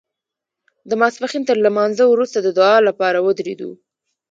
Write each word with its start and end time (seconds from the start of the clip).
د 0.89 0.91
ماسپښین 1.01 1.43
تر 1.49 1.57
لمانځه 1.65 2.03
وروسته 2.09 2.37
د 2.41 2.47
دعا 2.57 2.77
لپاره 2.87 3.23
ودرېدو. 3.25 3.71